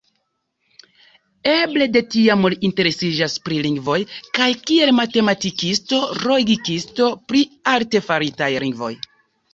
Eble 1.49 1.87
de 1.97 2.01
tiam 2.15 2.47
li 2.53 2.57
interesiĝis 2.69 3.35
pri 3.49 3.59
lingvoj 3.67 3.97
kaj, 4.39 4.47
kiel 4.71 4.93
matematikisto-logikisto, 5.01 7.11
pri 7.33 7.45
artefaritaj 7.77 8.49
lingvoj. 8.67 8.91